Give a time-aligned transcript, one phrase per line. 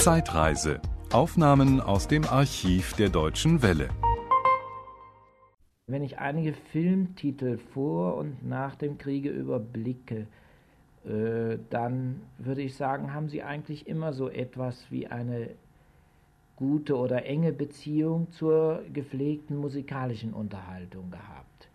[0.00, 0.80] Zeitreise.
[1.12, 3.90] Aufnahmen aus dem Archiv der Deutschen Welle.
[5.88, 10.26] Wenn ich einige Filmtitel vor und nach dem Kriege überblicke,
[11.04, 15.50] äh, dann würde ich sagen, haben sie eigentlich immer so etwas wie eine
[16.56, 21.68] gute oder enge Beziehung zur gepflegten musikalischen Unterhaltung gehabt.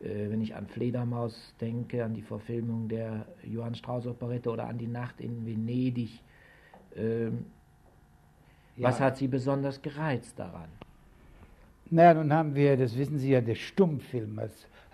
[0.00, 4.78] Äh, wenn ich an Fledermaus denke, an die Verfilmung der Johann Strauss Operette oder an
[4.78, 6.22] die Nacht in Venedig,
[6.96, 7.46] ähm,
[8.76, 8.88] ja.
[8.88, 10.68] was hat Sie besonders gereizt daran?
[11.90, 14.40] Na, nun haben wir, das wissen Sie ja, der Stummfilm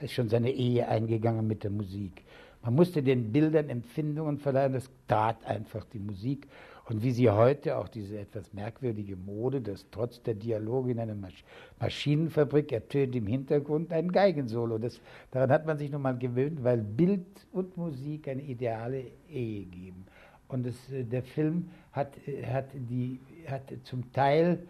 [0.00, 2.24] ist schon seine Ehe eingegangen mit der Musik.
[2.62, 6.48] Man musste den Bildern Empfindungen verleihen, das tat einfach die Musik.
[6.88, 11.14] Und wie sie heute auch diese etwas merkwürdige Mode, dass trotz der Dialoge in einer
[11.14, 11.44] Masch
[11.78, 14.78] Maschinenfabrik ertönt im Hintergrund ein Geigensolo.
[14.78, 14.98] Das,
[15.30, 20.06] daran hat man sich nun mal gewöhnt, weil Bild und Musik eine ideale Ehe geben.
[20.48, 24.66] Und das, äh, der Film hat, äh, hat, die, hat zum Teil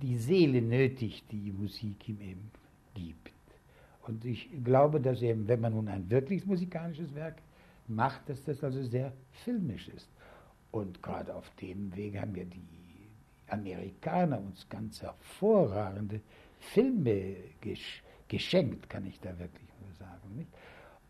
[0.00, 2.50] die Seele nötig, die Musik ihm eben
[2.94, 3.32] gibt.
[4.06, 7.36] Und ich glaube, dass eben, wenn man nun ein wirklich musikalisches Werk
[7.86, 9.12] macht, dass das also sehr
[9.44, 10.08] filmisch ist.
[10.70, 12.62] Und gerade auf dem Weg haben ja die
[13.48, 16.20] Amerikaner uns ganz hervorragende
[16.58, 20.36] Filme gesch geschenkt, kann ich da wirklich nur sagen.
[20.36, 20.48] Nicht?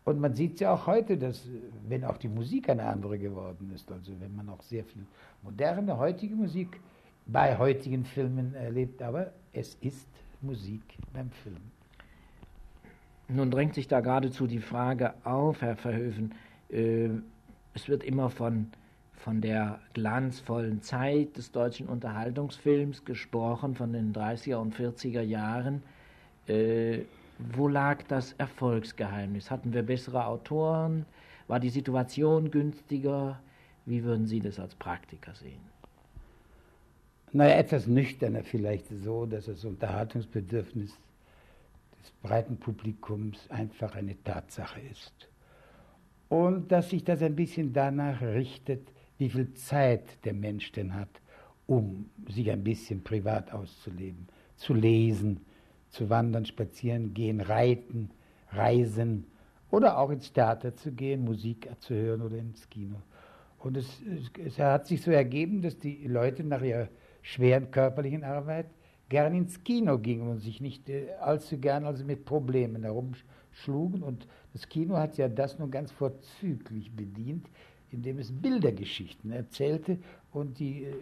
[0.05, 1.47] Und man sieht ja auch heute, dass,
[1.87, 5.05] wenn auch die Musik eine andere geworden ist, also wenn man auch sehr viel
[5.41, 6.79] moderne, heutige Musik
[7.25, 10.09] bei heutigen Filmen erlebt, aber es ist
[10.41, 10.81] Musik
[11.13, 11.61] beim Film.
[13.29, 16.33] Nun drängt sich da geradezu die Frage auf, Herr Verhöfen,
[16.69, 17.09] äh,
[17.73, 18.67] es wird immer von,
[19.15, 25.81] von der glanzvollen Zeit des deutschen Unterhaltungsfilms gesprochen, von den 30er und 40er Jahren.
[26.47, 27.03] Äh,
[27.55, 29.51] wo lag das Erfolgsgeheimnis?
[29.51, 31.05] Hatten wir bessere Autoren?
[31.47, 33.39] War die Situation günstiger?
[33.85, 35.61] Wie würden Sie das als Praktiker sehen?
[37.31, 40.91] Naja, etwas nüchterner vielleicht so, dass das Unterhaltungsbedürfnis
[41.99, 45.27] des breiten Publikums einfach eine Tatsache ist.
[46.29, 48.87] Und dass sich das ein bisschen danach richtet,
[49.17, 51.09] wie viel Zeit der Mensch denn hat,
[51.65, 55.41] um sich ein bisschen privat auszuleben, zu lesen,
[55.93, 58.09] zu wandern, spazieren gehen, reiten,
[58.51, 59.25] reisen
[59.69, 62.97] oder auch ins Theater zu gehen, Musik zu hören oder ins Kino.
[63.59, 64.01] Und es,
[64.43, 66.89] es, hat sich so ergeben, dass die Leute nach ihrer
[67.21, 68.65] schweren körperlichen Arbeit
[69.07, 74.01] gern ins Kino gingen und sich nicht äh, allzu gern also mit Problemen herumschlugen.
[74.01, 77.47] Und das Kino hat ja das nur ganz vorzüglich bedient,
[77.91, 79.99] indem es Bildergeschichten erzählte
[80.31, 80.93] und die äh,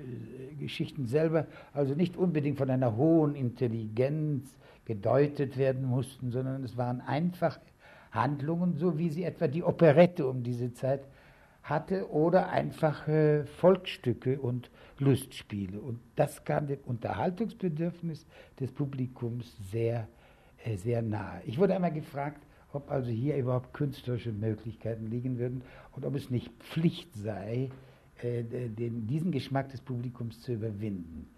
[0.59, 4.53] Geschichten selber also nicht unbedingt von einer hohen Intelligenz
[4.91, 7.59] gedeutet werden mussten, sondern es waren einfach
[8.12, 11.07] Handlungen, so wie sie etwa die Operette um diese Zeit
[11.63, 14.69] hatte oder einfache Volksstücke und
[15.00, 15.79] Lustspiele.
[15.79, 18.25] Und das kam dem Unterhaltungsbedürfnis
[18.59, 20.09] des Publikums sehr,
[20.66, 21.41] äh, sehr nahe.
[21.46, 22.41] Ich wurde einmal gefragt,
[22.73, 25.62] ob also hier überhaupt künstlerische Möglichkeiten liegen würden
[25.94, 27.69] und ob es nicht Pflicht sei,
[28.22, 31.29] äh, den, diesen Geschmack des Publikums zu überwinden.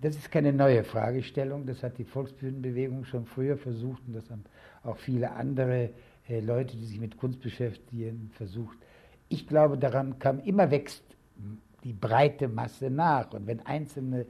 [0.00, 4.44] Das ist keine neue Fragestellung, das hat die Volksbühnenbewegung schon früher versucht und das haben
[4.82, 5.90] auch viele andere
[6.28, 8.78] äh, Leute, die sich mit Kunst beschäftigen, versucht.
[9.28, 11.04] Ich glaube, daran kam immer wächst
[11.84, 13.32] die breite Masse nach.
[13.32, 14.26] Und wenn Einzelne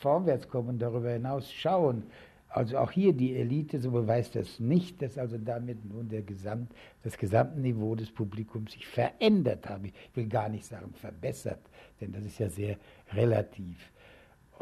[0.00, 2.04] vorwärts kommen und darüber hinaus schauen,
[2.48, 6.70] also auch hier die Elite, so beweist das nicht, dass also damit nun der Gesamt,
[7.02, 9.86] das gesamte Niveau des Publikums sich verändert habe.
[9.86, 11.60] Ich will gar nicht sagen verbessert,
[12.00, 12.76] denn das ist ja sehr
[13.14, 13.91] relativ.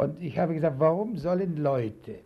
[0.00, 2.20] Und ich habe gesagt, warum sollen Leute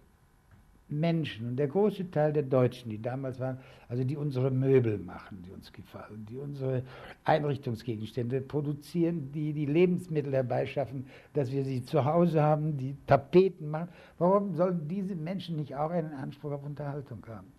[0.89, 3.59] Menschen und der große Teil der Deutschen, die damals waren,
[3.89, 6.85] also die unsere Möbel machen, die uns gefallen, die unsere
[7.25, 13.89] Einrichtungsgegenstände produzieren, die die Lebensmittel herbeischaffen, dass wir sie zu Hause haben, die Tapeten machen.
[14.19, 17.53] Warum sollen diese Menschen nicht auch einen Anspruch auf Unterhaltung haben?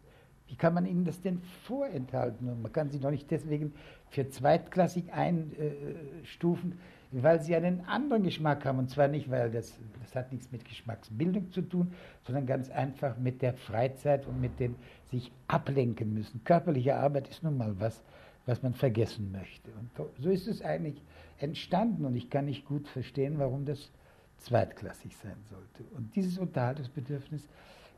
[0.48, 2.48] Wie kann man ihnen das denn vorenthalten?
[2.48, 3.74] Und man kann sie doch nicht deswegen
[4.12, 6.78] für zweitklassig einstufen,
[7.24, 8.80] weil sie einen anderen Geschmack haben.
[8.80, 11.94] Und zwar nicht, weil das, das hat nichts mit Geschmacksbildung zu tun,
[12.26, 14.76] sondern ganz einfach mit der Freizeit und mit dem
[15.12, 16.44] sich ablenken müssen.
[16.44, 18.04] Körperliche Arbeit ist nun mal was,
[18.46, 19.72] was man vergessen möchte.
[19.72, 21.02] Und so ist es eigentlich
[21.40, 22.06] entstanden.
[22.06, 23.92] Und ich kann nicht gut verstehen, warum das
[24.38, 25.84] zweitklassig sein sollte.
[25.96, 27.48] Und dieses Unterhaltungsbedürfnis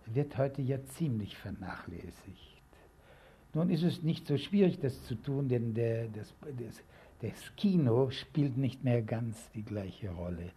[0.05, 2.57] wird heute ja ziemlich vernachlässigt.
[3.53, 6.83] Nun ist es nicht so schwierig, das zu tun, denn der, das, das
[7.21, 10.51] das Kino spielt nicht mehr ganz die gleiche Rolle.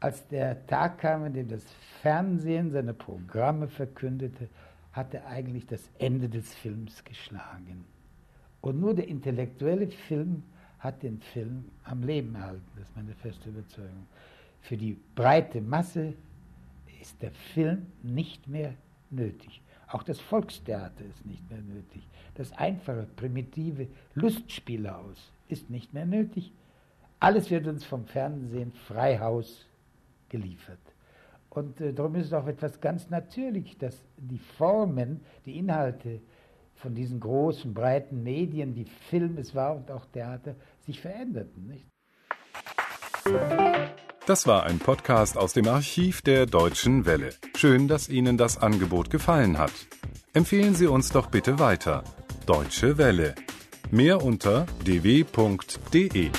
[0.00, 1.64] Als der Tag kam, in dem das
[2.00, 4.48] Fernsehen seine Programme verkündete,
[4.92, 7.84] hatte eigentlich das Ende des Films geschlagen.
[8.62, 10.42] Und nur der intellektuelle Film
[10.78, 12.66] hat den Film am Leben erhalten.
[12.76, 14.06] Das ist meine feste Überzeugung.
[14.62, 16.14] Für die breite Masse
[17.00, 18.74] ist der Film nicht mehr
[19.10, 19.60] nötig.
[19.88, 22.02] Auch das Volkstheater ist nicht mehr nötig.
[22.34, 26.52] Das einfache, primitive Lustspielhaus ist nicht mehr nötig.
[27.18, 29.66] Alles wird uns vom Fernsehen Freihaus
[30.28, 30.78] geliefert.
[31.50, 36.20] Und äh, darum ist es auch etwas ganz natürlich, dass die Formen, die Inhalte
[36.76, 40.54] von diesen großen, breiten Medien, wie Film es war und auch Theater,
[40.86, 41.66] sich veränderten.
[41.66, 41.86] Nicht?
[44.26, 47.30] Das war ein Podcast aus dem Archiv der Deutschen Welle.
[47.56, 49.72] Schön, dass Ihnen das Angebot gefallen hat.
[50.32, 52.04] Empfehlen Sie uns doch bitte weiter.
[52.46, 53.34] Deutsche Welle.
[53.90, 56.30] Mehr unter dw.de.